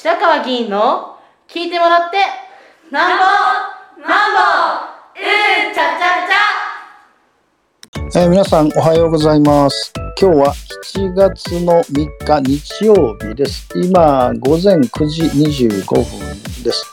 [0.00, 1.16] 白川議員の
[1.48, 2.18] 聞いてもらって
[2.92, 3.24] なんぼ
[4.00, 4.38] なんぼ
[5.16, 6.22] うんちゃちゃ
[8.12, 9.92] ちゃ、えー、皆さんおはようございます。
[10.20, 10.54] 今日は
[10.94, 13.68] 7月の3日日曜日です。
[13.74, 16.04] 今午前9時25分
[16.62, 16.92] です。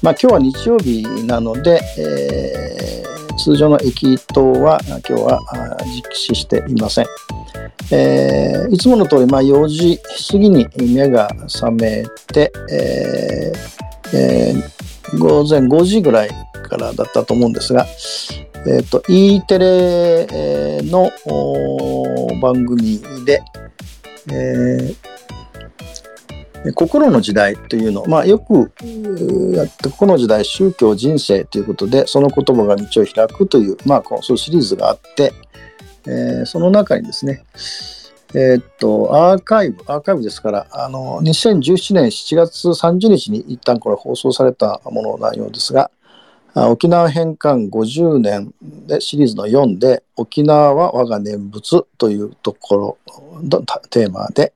[0.00, 5.38] まあ今日は日曜日なので、えー、通常の駅等は今日は
[5.84, 7.06] 実施していません。
[7.94, 9.98] えー、いつもの通り、まあ、4時
[10.30, 16.30] 過ぎに目が覚めて、えーえー、午前5時ぐらい
[16.68, 17.86] からだったと思うんですが、
[18.66, 21.10] えーと、E テレの
[22.40, 23.42] 番組で、
[24.30, 28.72] えー、心の時代というの、まあ、よく
[29.54, 35.34] やってこの時代宗教人生ということでその言葉が道を開くという、まあ、そういうシリーズがあって、
[36.06, 37.44] えー、その中にですね、
[38.34, 45.90] えー、っと、アーカイブ、アーカイブですから、あの、2017年7月30日に一旦これ放送されたものの内容ですが、
[46.54, 54.52] 沖縄返還50年でシリーズの4で、沖縄は我が念仏というところのテーマで、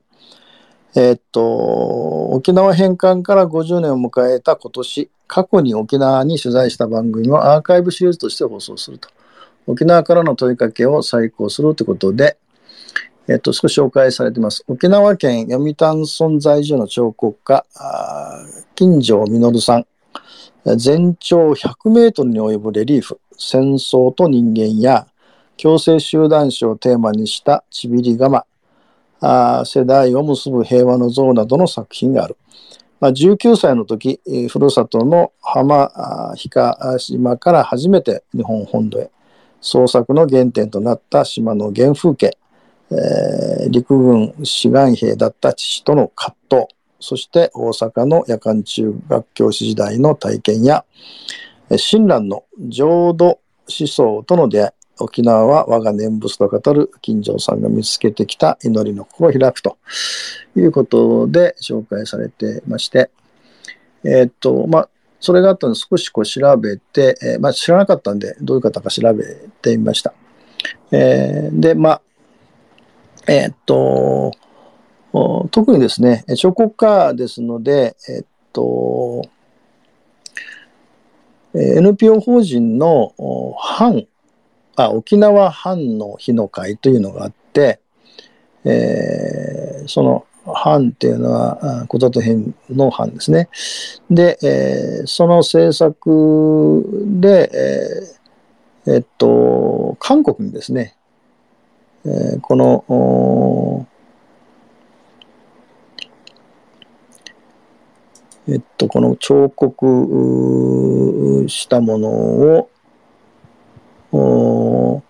[0.94, 9.08] えー、っと、沖縄返還から50年を迎えた今年、過去に沖縄に取材した番組をアーカイブシリーズとして放送すると。
[9.66, 12.36] 沖縄からの問いかけを再考するということで、
[13.28, 14.64] えっと、少し紹介されています。
[14.68, 17.64] 沖縄県読谷村在住の彫刻家、
[18.76, 19.86] 金城実さん。
[20.76, 25.06] 全長100メートルに及ぶレリーフ、戦争と人間や
[25.56, 28.44] 強制集団史をテーマにしたちびり窯、
[29.64, 32.36] 世代を結ぶ平和の像などの作品がある。
[33.00, 34.20] まあ、19歳の時、
[34.50, 39.10] ふるさとの浜比嘉島から初めて日本本土へ
[39.66, 42.38] 創作の原点となった島の原風景、
[42.92, 46.66] えー、陸軍志願兵だった父との葛藤、
[47.00, 50.84] そして大阪の夜間中学教師時代の体験や、
[51.76, 59.78] 親鸞の浄土思想との出会い、沖縄は我が念仏と語る金城さんが見つけてきた祈りの心を開くと
[60.54, 63.10] いうことで紹介されてまして、
[64.04, 64.88] えー、っと、まあ、
[65.20, 69.24] それがあったので少しこう調べて、えー、まあ、知らなかったんで、どういう方か調べ
[69.62, 70.14] てみました。
[70.92, 72.02] えー、で、まあ、
[73.26, 74.32] えー、っと、
[75.50, 79.22] 特にですね、彫刻家ですので、えっと、
[81.54, 83.14] NPO 法人の
[83.58, 84.06] 藩
[84.76, 87.80] あ、沖縄藩の日の会というのがあって、
[88.64, 93.48] えー、その藩っていうのは、小里編の藩ですね。
[94.10, 96.84] で、えー、その政策
[97.20, 97.50] で、
[98.86, 100.96] えー、えっと、韓国にですね、
[102.04, 103.86] えー、この、
[108.48, 112.08] えっと、この彫刻したもの
[114.12, 115.02] を、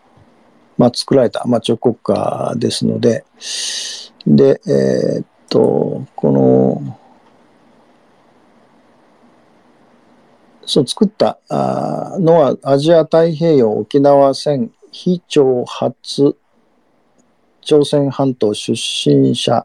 [0.78, 3.24] まあ、作られた、まあ、彫刻家ですので、
[4.26, 6.98] で、えー、っと、この、
[10.66, 16.36] そう作ったあのはアジア太平洋沖縄戦非挑発
[17.60, 19.64] 朝鮮半島出身者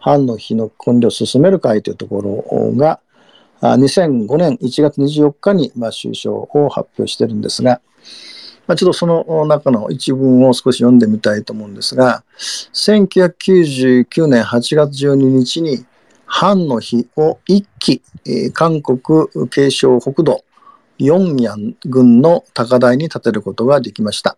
[0.00, 3.00] 藩の日の根領を進める会というところが
[3.62, 7.80] 2005年1月24日にまあ首相を発表してるんですが、
[8.66, 12.24] まあ、ちょっとその中の一文を少し読んでみたいと思うんですが
[12.72, 15.84] 1999年8月12日に
[16.26, 18.02] 藩の日を一期、
[18.54, 20.44] 韓国継承国土
[20.98, 24.36] 四安郡の高台に建てることができました。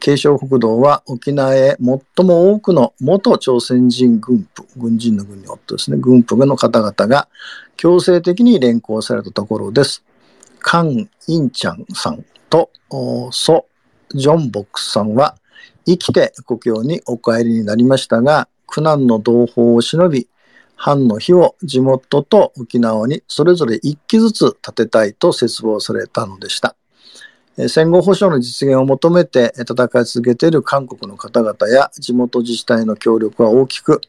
[0.00, 7.28] 継承国道は沖縄へ最も多くの元朝鮮人軍部、軍人の軍におってですね、軍部の方々が
[7.76, 10.02] 強制的に連行されたところです。
[10.58, 12.70] カン・インチャンさんと
[13.32, 13.66] ソ・
[14.14, 15.36] ジョンボックスさんは
[15.86, 20.28] 生きて故郷にお帰りになりましたが、苦難の同胞を忍び、
[20.76, 26.76] 藩の日を地元と沖縄にそれぞれ一機ずつ建てたいと切望されたのでした。
[27.68, 34.00] 戦後保障の実現を求めて戦い続けている韓国の方々や地元自治体の協力は大きく、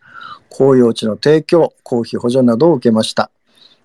[0.49, 3.29] 公用地の提供、公費補助などを受けました。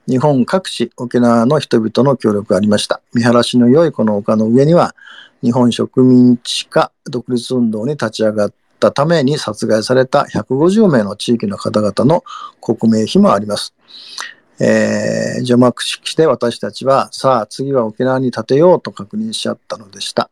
[0.08, 3.00] 日本各地、沖縄の人々の協力がありました。
[3.12, 4.94] 見晴らしの良いこの丘の上には、
[5.43, 12.23] 日本植民地化独立運動に立ち上がったために殺害された150名の地域の方々の
[12.61, 13.75] 国名碑もあります。
[14.61, 20.31] えー、除幕式で私たちは、さあ次は沖縄に建てようと確認し合ったのでした。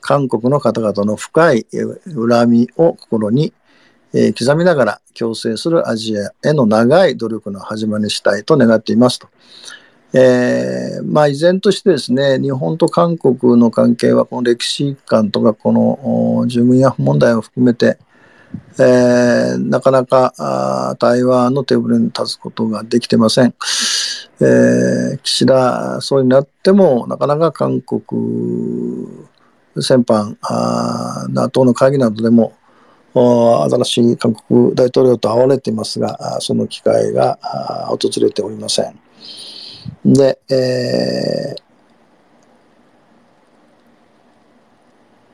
[0.00, 3.52] 韓国の方々の深い恨みを心に、
[4.12, 9.28] えー刻みながら共生するアジアへの長い努力の始まりにしたいと願っていますと。
[10.12, 17.98] えーまあ依然としてですね、日本と韓国の関係はこの歴史観とかこのお従軍ヤフ問題を含めて、
[18.78, 23.54] えーなかなか対話のテーブルに立つことができてません。
[24.40, 29.06] えー岸田総理になってもなかなか韓国
[29.80, 30.36] 先般
[31.28, 32.54] NATO の会議などでも
[33.16, 37.38] 新しい韓国大統領と会われていますがその機会が
[37.88, 39.00] 訪れておりません。
[40.04, 41.62] で、えー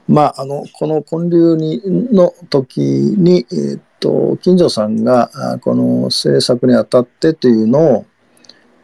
[0.08, 1.80] まあ、あのこの建立に
[2.12, 5.30] の時に、えーっと金城さんが
[5.60, 8.06] この政策にあたってというのを、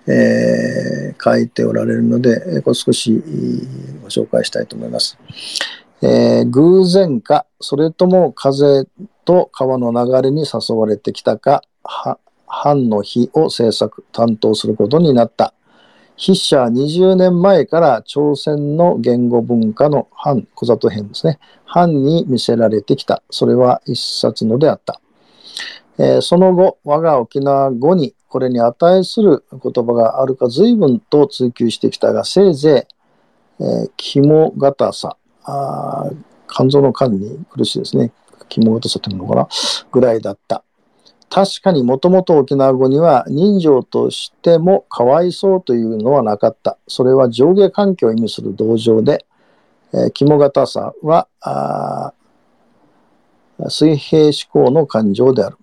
[0.06, 3.20] えー書いておられるので、これ少し
[4.00, 5.18] ご紹介したいと思います。
[6.00, 8.86] えー偶然か、それとも風
[9.24, 11.62] と川の流れに誘われてきたか、
[12.46, 15.54] 藩の日を制作、担当することになった。
[16.18, 21.38] 筆者は20年前から朝鮮の言語文化の藩、小里編ですね。
[21.64, 23.22] 藩に見せられてきた。
[23.30, 25.00] それは一冊のであった。
[25.98, 32.86] えーその後、我が沖縄語にこれに値する言葉があるか随分と追求してきたが、せいぜ
[33.60, 35.17] い、えー肝硬さ、
[35.48, 36.10] あ
[36.50, 38.12] 肝臓の肝に苦しいですね。
[38.48, 39.48] 肝硬さというのかな
[39.90, 40.62] ぐらいだった。
[41.30, 46.78] 確かにもともと沖縄語には人情としてもかわいそうというのはなかった。
[46.86, 49.26] それは上下関係を意味する同情で、
[49.92, 52.12] えー肝硬さはあ
[53.68, 55.56] 水平思考の感情である。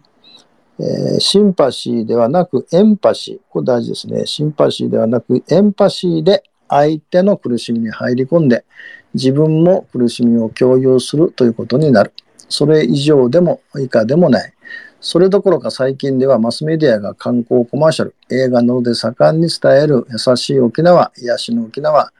[0.79, 3.39] えーシンパシーではなくエンパシー。
[3.49, 4.25] これ大事ですね。
[4.25, 8.65] シンパシーではなくエンパシーで相手の苦しみに入り込んで
[9.13, 12.13] 自分も苦しみを共有するということになる。
[12.49, 14.53] それ以上でも以下でもない。
[14.99, 22.11] それどころか最近ではマスメディアが観光コマーシャル、映画などで盛んに伝える優しい沖縄、癒しの沖縄、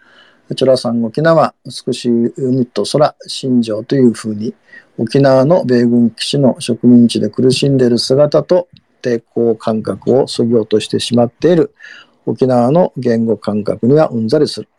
[0.56, 4.54] チョラさん沖縄、美しい海と空、新庄というふうに、
[5.00, 8.68] 沖縄の米軍基地の植民地で苦しんでいる姿と
[9.02, 11.74] 抵抗感覚をそぎ落としてしまっている
[12.26, 14.70] 沖縄の言語感覚にはうんざりする。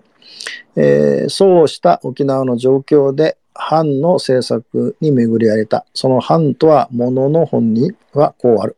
[0.76, 5.86] えーそうした沖縄の状況で藩の政策に巡り合えた。
[5.94, 8.76] その藩とは物の本にはこうある。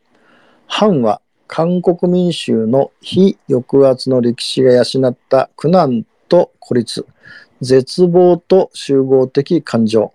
[0.66, 7.06] 藩は韓国民衆の非抑圧の歴史が養った苦難と孤立、
[7.60, 10.12] 絶望と集合的感情、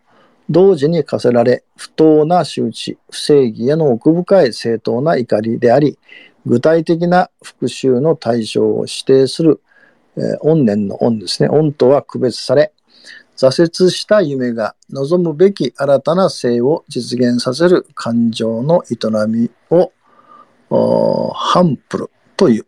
[0.49, 5.97] 同時に課せられ不当な周知、不正義への奥深い正当な怒りであり、
[6.45, 9.61] 具体的な復讐の対象を指定する、
[10.17, 11.49] えー怨念の恩ですね。
[11.49, 12.71] 恩とは区別され、
[13.35, 18.95] 挫折した夢が望むべき新たな性を実現させる感情の営
[19.27, 19.91] みを
[20.69, 22.65] ハンプルという。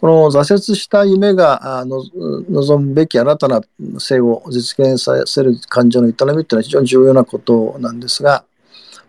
[0.00, 3.62] この挫折した夢が望むべき新たな
[3.98, 8.44] 性を実現させる感情の営みっていうのは非常に重要なことなんですが、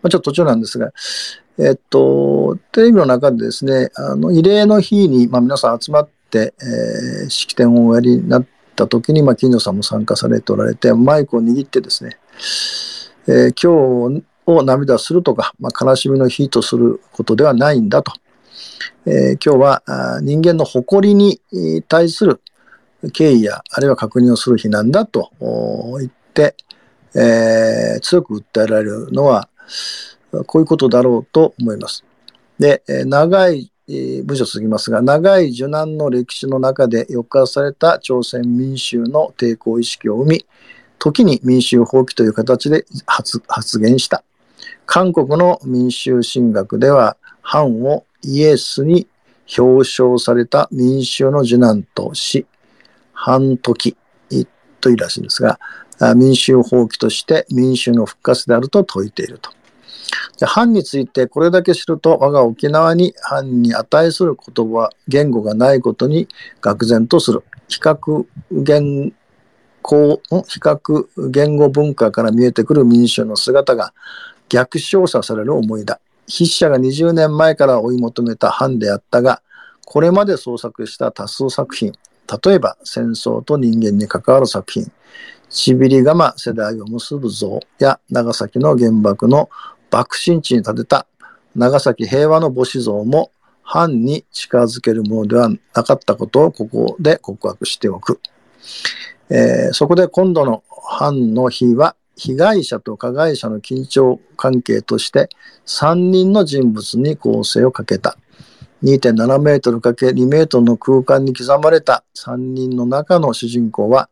[0.06, 0.92] まあ、ちょっと途中なんですが、
[1.58, 12.20] えっと、テレビの中でですね、あの慰霊の日に、まあ、皆さん集まって、えー式典をおやりになった時に、まあ、金城さんも参加されておられて、マイクを握ってですね、
[13.28, 18.14] えー今日を涙するとか、まあ、悲しみの日とすることではないんだと。
[19.08, 21.42] えー今日は人間の誇りに
[21.88, 22.42] 対する
[23.12, 25.32] 敬意や、あるいは確認をする日なんだと
[26.00, 26.56] 言って、
[27.16, 29.50] えー強く訴えられるのは、
[30.48, 32.04] こういうことだろうと思います。
[32.60, 40.46] で、え長い、えー文章続きますが、長い受難の歴史の中で抑圧された朝鮮民衆の抵抗意識を生み、
[40.98, 44.24] 時に民衆放棄という形で発言した。
[44.86, 49.08] 韓国の民衆神学では、藩をイエスに
[49.58, 52.46] 表彰された民衆の受難とし、
[53.14, 53.96] 反時
[54.82, 55.60] というらしいんですが、
[56.16, 59.52] 民衆放棄として民衆の復活であると説いていると。
[60.40, 66.28] で藩についてこれだけ知ると我が沖縄に藩に値する言葉言語がないことに
[66.62, 67.44] 愕然とする。
[67.68, 69.14] 比較言
[69.82, 73.94] 語比較言語文化から見えてくる民衆の姿が
[74.50, 76.00] 逆照射される思いだ。
[76.28, 79.42] 筆者が20年前から追い求めた藩であったが
[79.86, 81.94] これまで創作した多数作品。
[82.44, 84.92] 例えば戦争と人間に関わる作品。
[85.56, 89.50] ちびり釜世代を結ぶ像や長崎の原爆の
[89.90, 91.08] 爆心地に建てた
[91.56, 93.32] 長崎平和の母子像も
[93.64, 98.20] 藩に近づけるものではなかったことをここで告白しておく。
[99.30, 105.30] えーそこで今度の藩の日は被害者と加害者の緊張関係として
[105.68, 108.18] 3人の人物に構成をかけた。
[108.84, 114.10] 2.7メートル ×2 メートルの空間に刻まれた3人の中の主人公は、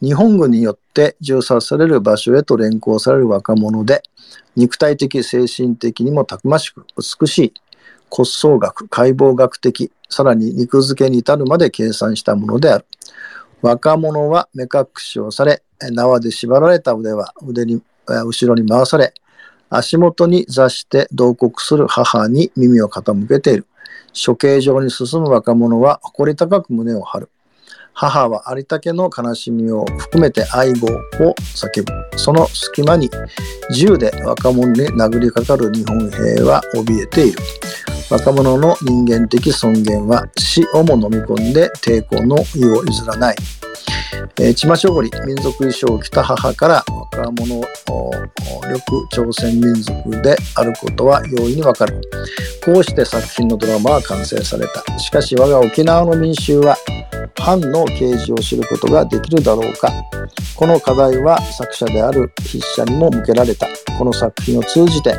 [0.00, 4.02] 日本軍によって銃殺される場所へと連行される若者で、
[4.54, 7.54] 肉体的、精神的にもたくましく、美しい、
[8.08, 12.84] 骨葬学、解剖学的、さらに肉付けに至るまで計算したものである。
[13.60, 19.12] 若者は目隠しをされ、縄で縛られた腕は腕に後ろに回され、
[19.68, 23.66] 足元に座して同国する母に耳を傾けている。
[24.14, 27.28] 処刑場に進む若者は誇り高く胸を張る。
[27.92, 32.18] 母はありたけの悲しみを含めて愛護を叫ぶ。
[32.18, 33.10] その隙間に
[33.72, 37.38] 銃で若者に殴りかかる日本兵は怯えている。
[38.10, 43.36] 若者の人間的尊厳は死をも飲み込んで抵抗の意を譲らない。
[44.40, 47.60] えー、チマショゴリ民族衣装を着た母から若者
[48.68, 48.80] 緑
[49.10, 52.00] 朝鮮民族であることは容易にわかる。
[52.64, 54.98] こうして作品のドラマは完成された。
[54.98, 56.76] しかし我が沖縄の民衆は
[57.40, 59.92] 藩の啓示を知ることができるだろうか。
[60.54, 63.66] この課題は作者である筆者にも向けられた。
[63.98, 65.14] この作品を通じて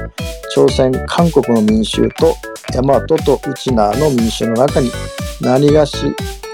[0.53, 2.35] 朝鮮、韓国の民衆と
[2.73, 4.91] 大和とウチナーの民衆の中に
[5.41, 5.97] 何がし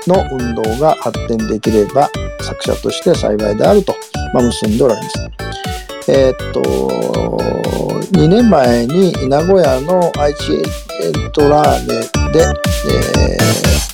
[0.07, 2.10] の運動が発展できれば
[2.41, 3.95] 作者として幸いであると、
[4.34, 5.36] まあ、結んでおられます。
[6.07, 6.62] えー、っと、
[8.13, 10.57] 2年前に名古屋の愛知エ
[11.10, 12.00] ントラーレ
[12.31, 13.85] で、えー、